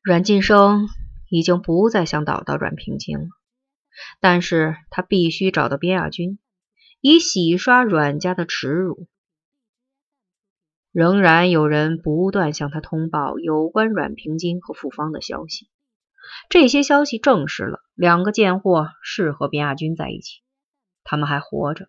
[0.00, 0.88] 阮晋生
[1.28, 3.26] 已经不再想找到阮平金了，
[4.20, 6.38] 但是他必须找到边亚军，
[7.00, 9.08] 以洗刷阮家的耻辱。
[10.92, 15.68] 仍然有人不断向他通报有关阮平金和傅芳的消息，
[16.48, 20.40] 这些消息证实了两个贱货是和边亚军在一起，
[21.04, 21.88] 他们还活着，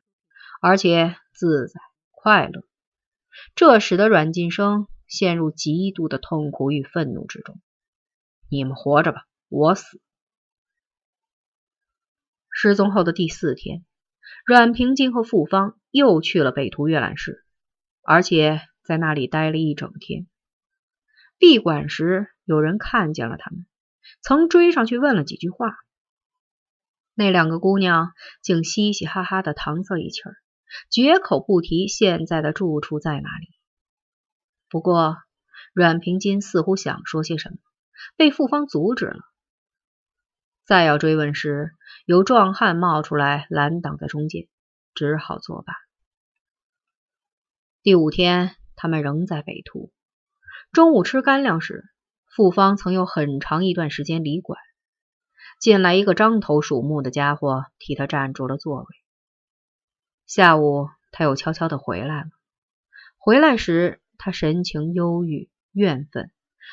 [0.61, 1.79] 而且自在
[2.11, 2.63] 快乐。
[3.55, 7.61] 这使得阮晋生陷入极度的痛苦与愤怒之中。
[8.49, 10.01] 你们活着吧，我死。
[12.51, 13.85] 失踪后的第四天，
[14.45, 17.45] 阮平金和傅芳又去了北图阅览室，
[18.01, 18.61] 而且。
[18.81, 20.25] 在那里待了一整天。
[21.37, 23.67] 闭馆时，有人看见了他们，
[24.19, 25.75] 曾追上去问了几句话。
[27.13, 30.33] 那两个姑娘竟嘻嘻哈哈的搪塞一气儿，
[30.89, 33.47] 绝口不提现在的住处在哪里。
[34.69, 35.17] 不过，
[35.71, 37.57] 阮平金似乎想说些什么，
[38.15, 39.19] 被傅方阻止了。
[40.65, 41.71] 再要追问时，
[42.05, 44.47] 有壮汉冒出来拦挡在中间，
[44.93, 45.73] 只好作罢。
[47.81, 48.55] 第五天。
[48.81, 49.91] 他们仍在北途。
[50.71, 51.83] 中午吃干粮时，
[52.33, 54.57] 傅方曾有很长一段时间离馆。
[55.59, 58.85] 进来一个獐头鼠目的家伙，替他占住了座位。
[60.25, 62.29] 下午，他又悄悄的回来了。
[63.17, 66.31] 回来时，他神情忧郁、怨愤，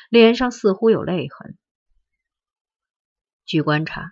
[0.09, 1.57] 脸上似乎有泪痕。
[3.45, 4.11] 据观察，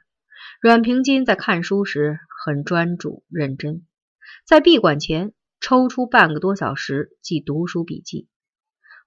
[0.61, 3.85] 阮平金在看书时很专注认真，
[4.45, 5.33] 在闭馆前。
[5.61, 8.27] 抽出半个多小时记读书笔记，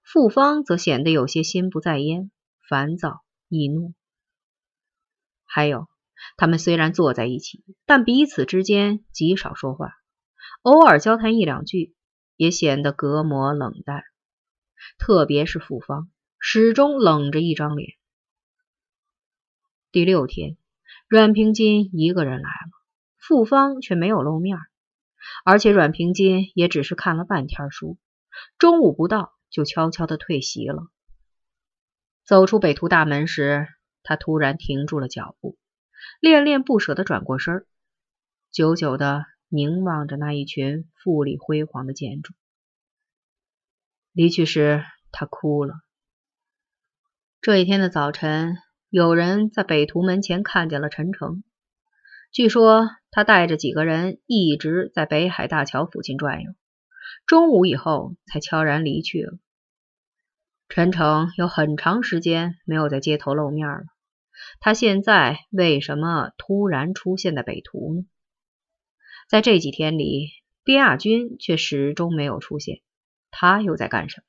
[0.03, 2.31] 傅芳则显得有些心不在焉、
[2.67, 3.93] 烦躁易怒。
[5.45, 5.87] 还有，
[6.35, 9.93] 他们虽然坐在一起，但彼此之间极少说话，
[10.63, 11.95] 偶尔交谈一两句，
[12.35, 14.03] 也显得隔膜冷淡。
[14.97, 16.09] 特别是傅芳，
[16.41, 17.97] 始终冷着一张脸。
[19.91, 20.55] 第六天，
[21.07, 22.71] 阮平金一个人来了，
[23.17, 24.57] 傅芳却没有露面。
[25.43, 27.97] 而且阮平金也只是看了半天书，
[28.57, 30.87] 中午不到就悄悄的退席了。
[32.23, 33.67] 走出北图大门时，
[34.01, 35.57] 他突然停住了脚步，
[36.21, 37.65] 恋恋不舍的转过身，
[38.49, 42.33] 久久的凝望着那一群富丽辉煌的建筑。
[44.13, 45.75] 离去时，他哭了。
[47.41, 48.57] 这一天的早晨，
[48.89, 51.41] 有人在北图门前看见了陈诚。
[52.33, 56.51] 据说他带着几个人一直在北海大桥附近转悠，
[57.25, 59.37] 中午以后才悄然离去了。
[60.67, 63.83] 陈诚有很长时间没有在街头露面了，
[64.59, 68.05] 他现在为什么突然出现在北图呢？
[69.29, 70.27] 在这几天里，
[70.65, 72.81] 边亚军却始终没有出现，
[73.31, 74.25] 他又在干什么？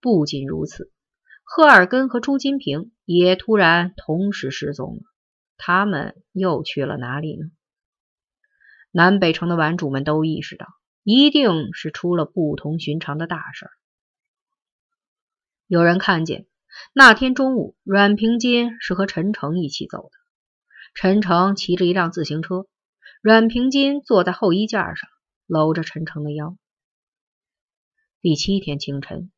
[0.00, 0.92] 不仅如此，
[1.44, 5.02] 赫尔根和朱金平也突然同时失踪了。
[5.56, 7.50] 他们又去了哪里呢？
[8.90, 10.66] 南北城的玩主们都意识到，
[11.02, 13.70] 一定是出了不同寻常的大事儿。
[15.66, 16.46] 有人看见
[16.92, 20.10] 那天中午，阮平金是和陈诚一起走的。
[20.94, 22.66] 陈诚骑着一辆自行车，
[23.20, 25.08] 阮平金坐在后衣架上，
[25.46, 26.56] 搂着陈诚的腰。
[28.20, 29.30] 第七天清晨，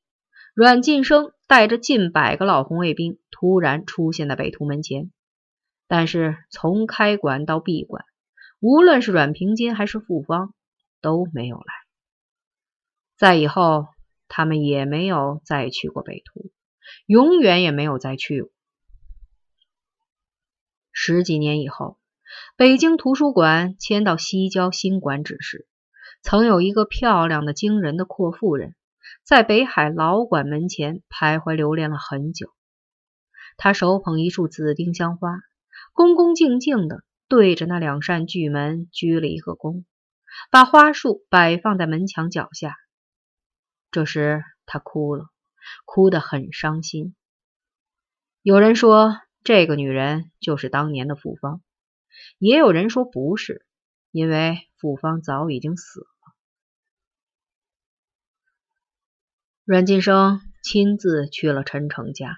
[0.57, 5.13] 阮晋生带着近百个老红卫兵突然出现在北图门前。
[5.87, 8.07] 但是从开馆到闭馆，
[8.59, 10.55] 无论是阮平金还是傅芳
[11.03, 11.75] 都没有来。
[13.19, 13.89] 再以后，
[14.29, 16.51] 他们也没有再去过北图，
[17.05, 18.51] 永远也没有再去过。
[20.91, 21.99] 十几年以后，
[22.57, 25.69] 北京图书馆迁到西郊新馆址时，
[26.23, 28.75] 曾有一个漂亮的惊人的阔妇人，
[29.27, 32.55] 在北海老馆门前徘徊留恋了很久。
[33.57, 35.41] 他手捧一束紫丁香花。
[35.93, 39.85] 恭恭敬敬的对着那两扇巨门鞠了一个躬，
[40.53, 42.77] 把花束摆放在门墙脚下。
[43.91, 45.27] 这时他哭了，
[45.85, 47.17] 哭得很伤心。
[48.43, 51.63] 有人说这个女人就是当年的傅芳，
[52.39, 53.67] 也有人说不是，
[54.13, 56.07] 因为傅芳早已经死了。
[59.67, 62.37] 阮晋生亲自去了陈诚家，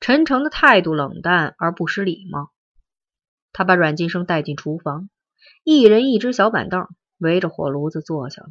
[0.00, 2.52] 陈诚的态度冷淡而不失礼貌。
[3.54, 5.08] 他把阮晋生带进厨房，
[5.64, 8.50] 一人一只小板凳，围着火炉子坐下了。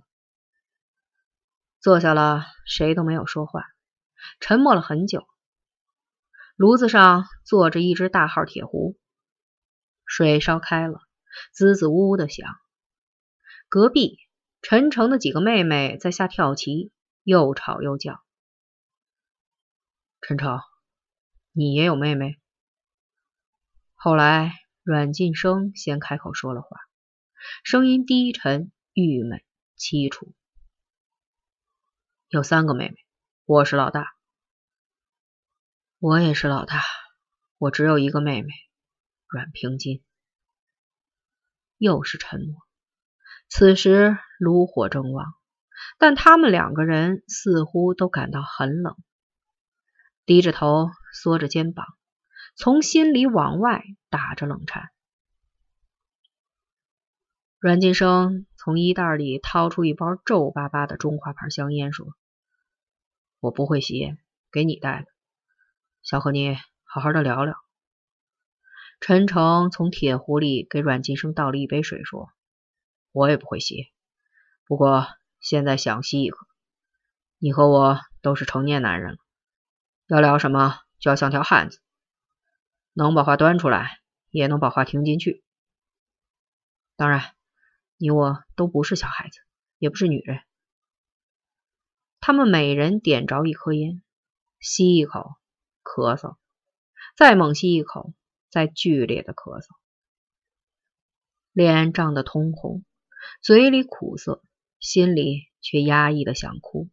[1.80, 3.66] 坐下了，谁都没有说话，
[4.40, 5.24] 沉默了很久。
[6.56, 8.98] 炉子上坐着一只大号铁壶，
[10.08, 11.02] 水烧开了，
[11.54, 12.50] 滋滋呜呜的响。
[13.70, 14.18] 隔壁
[14.64, 16.92] 陈诚的几个妹妹在下跳棋，
[17.26, 18.24] 又吵又叫。
[20.22, 20.60] 陈诚，
[21.54, 22.40] 你也有妹妹？
[23.96, 26.78] 后来，阮晋生先开口说了话，
[27.64, 29.44] 声音低沉、郁闷、
[29.76, 30.36] 凄楚。
[32.28, 32.96] 有三个妹妹，
[33.46, 34.16] 我是老大。
[35.98, 36.84] 我也是老大，
[37.58, 38.50] 我只有一个妹妹，
[39.26, 40.04] 阮平金。
[41.80, 42.62] 又是沉默。
[43.50, 45.34] 此时炉火正旺，
[45.98, 48.96] 但他们两个人似乎都感到很冷，
[50.26, 51.86] 低着头，缩着肩膀，
[52.56, 54.90] 从心里往外打着冷颤。
[57.60, 62.06] 阮金生从衣袋里掏出一包皱巴巴的中华牌香烟，说
[63.40, 64.20] ：“我不会吸烟，
[64.52, 65.08] 给你带的。
[66.04, 67.56] 想和你好好的聊聊。”
[69.00, 72.30] 陈诚从铁壶里给阮金生倒了一杯水，说
[73.12, 73.88] ：“我也不会吸，
[74.66, 75.08] 不过
[75.46, 76.48] 现在想吸一口。
[77.38, 79.18] 你和我都是成年男人了，
[80.08, 81.80] 要聊什么就要像条汉子，
[82.94, 84.00] 能把话端出来，
[84.32, 85.44] 也能把话听进去。
[86.96, 87.36] 当然，
[87.98, 89.40] 你我都不是小孩子，
[89.78, 90.42] 也不是女人。”
[92.20, 94.02] 他们每人点着一颗烟，
[94.60, 95.36] 吸一口，
[95.84, 96.38] 咳嗽，
[97.16, 98.16] 再猛吸一口。
[98.50, 99.68] 再剧烈的咳嗽，
[101.52, 102.86] 脸涨得通红，
[103.42, 104.42] 嘴里苦涩，
[104.86, 106.90] 心里却压抑的想哭。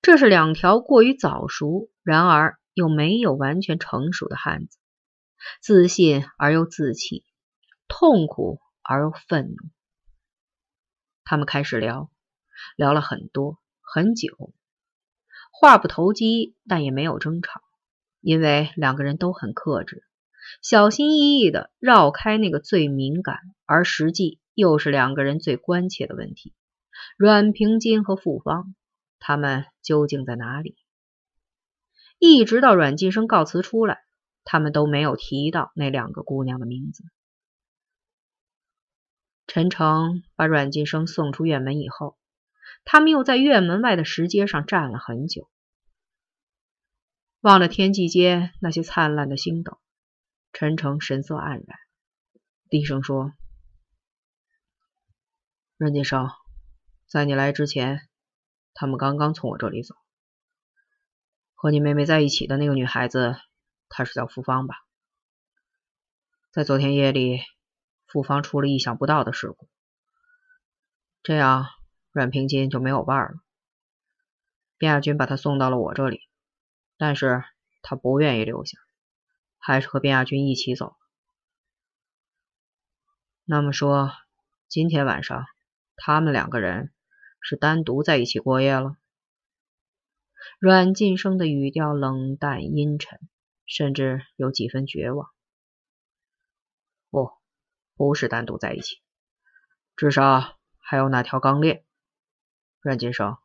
[0.00, 4.78] 这是两条过于早熟，然而又没有完全成熟的汉子，
[5.60, 7.24] 自信而又自弃，
[7.88, 9.56] 痛苦而又愤怒。
[11.24, 12.12] 他们开始聊，
[12.76, 14.54] 聊了很多很久，
[15.50, 17.60] 话不投机，但也没有争吵，
[18.20, 20.04] 因为两个人都很克制。
[20.62, 26.54] 小心翼翼的绕开那个最敏感，而实际又是两个人最关切的问题：
[27.16, 28.74] 阮平金和傅芳，
[29.18, 30.76] 他们究竟在哪里？
[32.18, 34.04] 一直到阮晋生告辞出来，
[34.44, 37.04] 他们都没有提到那两个姑娘的名字。
[39.46, 42.18] 陈诚把阮晋生送出院门以后，
[42.84, 45.48] 他们又在院门外的石阶上站了很久，
[47.40, 49.78] 望着天际间那些灿烂的星斗。
[50.52, 51.78] 陈诚神色黯然，
[52.68, 53.32] 低声说
[55.76, 56.28] ：“阮晋生，
[57.08, 58.06] 在你来之前，
[58.74, 59.94] 他们刚刚从我这里走。
[61.54, 63.34] 和你妹妹在一起的那个女孩子，
[63.88, 64.76] 她是叫傅芳吧？
[66.52, 67.40] 在昨天夜里，
[68.06, 69.70] 傅芳出了意想不到的事故，
[71.22, 71.66] 这样
[72.12, 73.40] 阮平金就没有伴了。
[74.78, 76.20] 卞亚军把她送到了我这里，
[76.98, 77.42] 但是
[77.80, 78.78] 他不愿意留下。”
[79.60, 80.96] 还是和卞亚军一起走。
[83.44, 84.12] 那么说，
[84.68, 85.46] 今天晚上
[85.96, 86.92] 他们两个人
[87.40, 88.96] 是单独在一起过夜了？
[90.58, 93.20] 阮晋生的语调冷淡阴沉，
[93.66, 95.30] 甚至有几分绝望。
[97.10, 97.30] 不，
[97.94, 98.98] 不是单独在一起，
[99.96, 101.84] 至少还有那条钢链。
[102.80, 103.36] 阮晋生，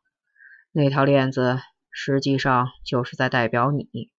[0.71, 1.59] 那条链子
[1.91, 4.11] 实际上就是在代表你。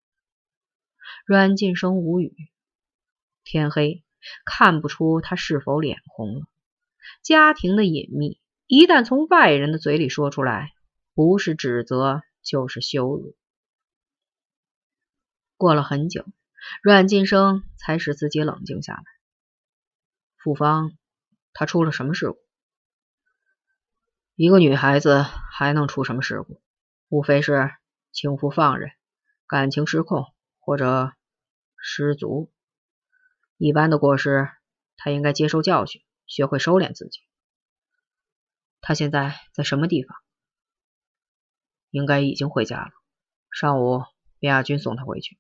[1.27, 2.35] 阮晋生无语。
[3.45, 4.03] 天黑，
[4.45, 6.47] 看不出他是否脸红了。
[7.23, 10.73] 家庭的隐秘，一旦从外人的嘴里说出来，
[11.15, 13.37] 不是指责就是羞辱。
[15.57, 16.25] 过了很久，
[16.83, 19.05] 阮晋生才使自己冷静下来。
[20.37, 20.93] 傅芳，
[21.53, 22.39] 她出了什么事故？
[24.35, 26.61] 一个女孩子还能出什么事故？
[27.09, 27.71] 无非是
[28.13, 28.91] 轻浮放任，
[29.47, 30.27] 感情失控。
[30.67, 31.13] 或者
[31.77, 32.51] 失足，
[33.59, 34.49] 一般的过失，
[34.97, 37.21] 他应该接受教训，学会收敛自己。
[38.87, 40.15] 他现在在什么地方？
[41.89, 42.91] 应该已经回家了。
[43.51, 44.03] 上午
[44.39, 45.39] 边亚军送他回去。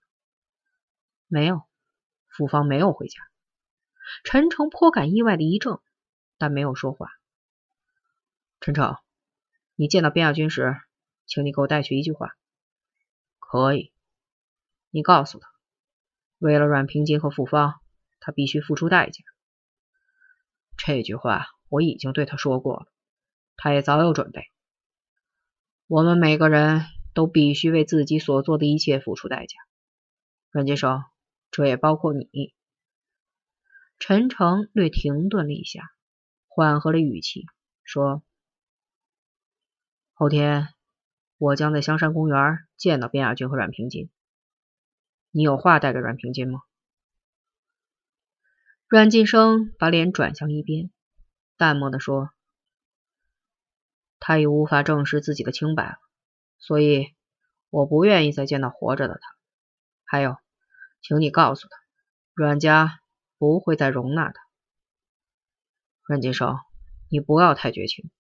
[1.26, 1.60] 没有，
[2.26, 3.20] 傅芳没有回家。
[4.24, 5.82] 陈诚颇感意外的一怔，
[6.38, 7.10] 但没有说话。
[8.60, 8.96] 陈诚，
[9.74, 10.80] 你见到边亚军时，
[11.26, 12.34] 请你给我带去一句话。
[13.38, 13.92] 可以。
[14.88, 15.46] 你告诉他，
[16.38, 17.78] 为了阮平金和傅芳，
[18.20, 19.22] 他必须付出代价。
[20.78, 22.86] 这句话我已经对他说过了，
[23.56, 24.42] 他也早有准备。
[25.86, 26.82] 我们每个人
[27.12, 29.56] 都必须为自己所做的一切付出代价。
[30.50, 31.04] 阮金生，
[31.50, 32.54] 这也包括你。
[33.98, 35.90] 陈诚略停顿了一下，
[36.48, 37.46] 缓和了语气
[37.84, 38.22] 说
[40.14, 40.68] ：“后天
[41.38, 44.10] 我将在香山公园见到卞亚军和阮平金。”
[45.30, 46.60] 你有话带给阮平金吗？
[48.86, 50.90] 阮晋生把脸转向一边，
[51.56, 52.30] 淡漠的说
[54.26, 55.98] ：“他已无法证实自己的清白了，
[56.56, 57.14] 所以
[57.68, 59.20] 我不愿意再见到活着的他。
[60.06, 60.38] 还有，
[61.02, 61.76] 请你告诉他，
[62.32, 63.00] 阮家
[63.36, 64.40] 不会再容纳他。
[66.04, 66.56] 阮金生，
[67.10, 68.10] 你不要太绝情。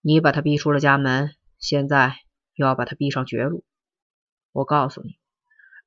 [0.00, 2.14] 你把他逼出了家门，现在
[2.54, 3.64] 又要把他逼上绝路。
[4.52, 5.18] 我告诉你，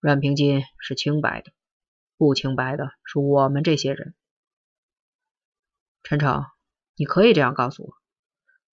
[0.01, 1.53] 阮平金是清白的，
[2.17, 4.15] 不清白的是我们这些人。
[6.03, 6.43] 陈诚，
[6.97, 8.02] 你可以这样告诉我，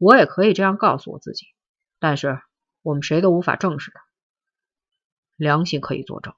[0.01, 1.45] 我也可以这样告诉我自己，
[1.99, 2.41] 但是
[2.81, 4.01] 我们谁都无法证实的。
[5.37, 6.35] 良心可以作证，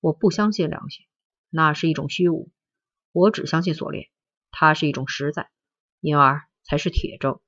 [0.00, 1.04] 我不相信良心，
[1.50, 2.50] 那是一种虚无。
[3.12, 4.08] 我只相信锁链，
[4.50, 5.50] 它是一种实在，
[6.00, 7.38] 因而才是铁证。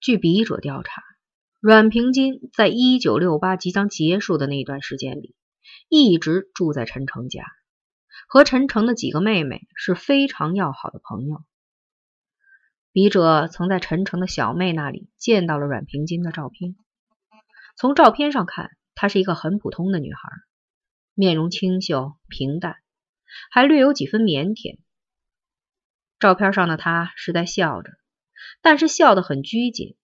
[0.00, 1.04] 据笔者调查，
[1.60, 5.36] 阮平金在一九六八即将结束的那段时间里，
[5.88, 7.44] 一直住在陈诚家，
[8.26, 11.44] 和陈诚的几个妹妹是非常要好的朋友。
[12.92, 16.76] 笔者曾在陈诚的小妹那里见到了阮平金的照片，
[17.76, 20.20] 从照片上看，她是一个很普通的女孩，
[21.14, 22.76] 面容清秀平淡，
[23.50, 24.78] 还略有几分腼腆。
[26.18, 27.90] 照片上的她是在笑着。
[28.62, 29.96] 但是笑得很拘谨，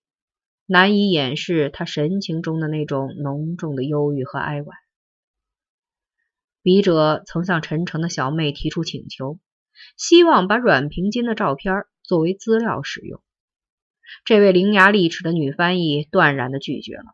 [0.67, 4.77] 难以掩饰他神情中的那种浓重的忧郁和哀婉。
[6.63, 9.39] 笔者曾向陈诚的小妹提出请求，
[9.97, 13.23] 希望把阮平金的照片作为资料使用。
[14.25, 17.05] 这位伶牙俐齿的女翻译断然的拒绝了。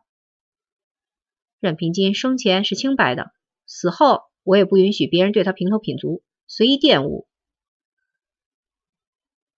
[1.59, 3.31] 阮平金生前是清白的，
[3.65, 7.27] 死后我也不允许别人对他评头品足，随意玷污。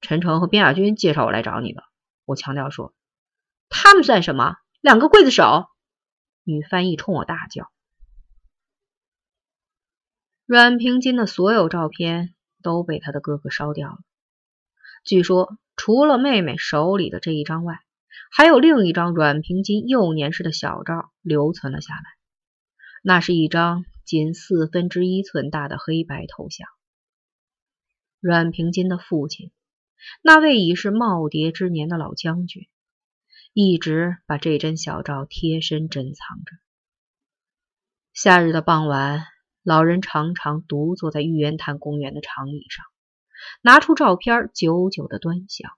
[0.01, 1.83] 陈诚和边亚军介绍我来找你的，
[2.25, 2.93] 我强调说，
[3.69, 4.55] 他们算什么？
[4.81, 5.65] 两个刽子手！
[6.43, 7.71] 女翻译冲我大叫。
[10.45, 13.97] 阮平金的所有照片都被他的哥哥烧掉了。
[15.05, 17.79] 据说，除了妹妹手里的这一张外，
[18.31, 22.01] 还有另一张阮平金幼年时的小照留存了下来。
[23.03, 26.67] 那是一张仅四分之一寸大的黑白头像。
[28.19, 29.51] 阮平金的父亲。
[30.21, 32.67] 那位已是耄耋之年的老将军，
[33.53, 36.51] 一直把这张小照贴身珍藏着。
[38.13, 39.23] 夏日的傍晚，
[39.63, 42.85] 老人常常独坐在玉渊潭公园的长椅上，
[43.61, 45.71] 拿出照片，久久的端详。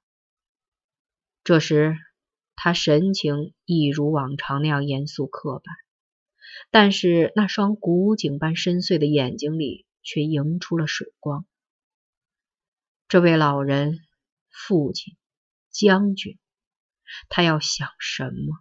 [1.44, 1.98] 这时，
[2.56, 5.76] 他神情一如往常那样严肃刻板，
[6.72, 11.46] 但是那双古井般深邃的眼睛里却映出了水光。
[13.08, 14.00] 这位老人。
[14.60, 15.16] 父亲，
[15.70, 16.40] 将军，
[17.30, 18.58] 他要想什么？